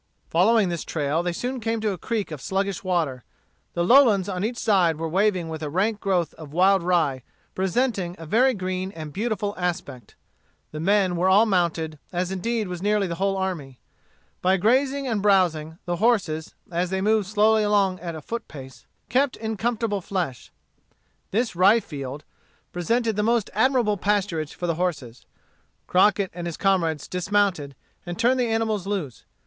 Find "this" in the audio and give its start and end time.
0.69-0.83, 21.29-21.55